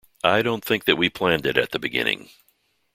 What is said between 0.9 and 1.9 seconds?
we planned it at the